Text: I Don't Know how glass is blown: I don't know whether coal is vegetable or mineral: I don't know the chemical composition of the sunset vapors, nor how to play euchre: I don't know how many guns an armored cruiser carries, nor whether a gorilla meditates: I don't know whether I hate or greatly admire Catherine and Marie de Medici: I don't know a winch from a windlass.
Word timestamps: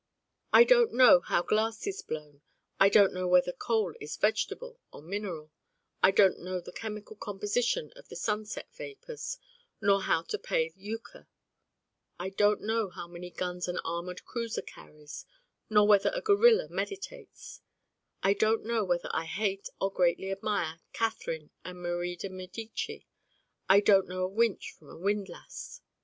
I 0.51 0.63
Don't 0.63 0.93
Know 0.93 1.19
how 1.19 1.43
glass 1.43 1.85
is 1.85 2.01
blown: 2.01 2.41
I 2.79 2.89
don't 2.89 3.13
know 3.13 3.27
whether 3.27 3.51
coal 3.51 3.93
is 4.01 4.17
vegetable 4.17 4.79
or 4.91 5.03
mineral: 5.03 5.51
I 6.01 6.09
don't 6.09 6.39
know 6.39 6.59
the 6.59 6.71
chemical 6.71 7.15
composition 7.15 7.91
of 7.95 8.09
the 8.09 8.15
sunset 8.15 8.73
vapors, 8.73 9.37
nor 9.79 10.01
how 10.01 10.23
to 10.23 10.39
play 10.39 10.73
euchre: 10.75 11.27
I 12.17 12.29
don't 12.31 12.61
know 12.63 12.89
how 12.89 13.07
many 13.07 13.29
guns 13.29 13.67
an 13.67 13.77
armored 13.85 14.25
cruiser 14.25 14.63
carries, 14.63 15.27
nor 15.69 15.87
whether 15.87 16.09
a 16.15 16.21
gorilla 16.21 16.67
meditates: 16.67 17.61
I 18.23 18.33
don't 18.33 18.63
know 18.65 18.83
whether 18.83 19.11
I 19.13 19.25
hate 19.25 19.69
or 19.79 19.93
greatly 19.93 20.31
admire 20.31 20.81
Catherine 20.93 21.51
and 21.63 21.79
Marie 21.79 22.15
de 22.15 22.29
Medici: 22.29 23.05
I 23.69 23.81
don't 23.81 24.07
know 24.07 24.23
a 24.23 24.27
winch 24.27 24.71
from 24.71 24.89
a 24.89 24.97
windlass. 24.97 25.81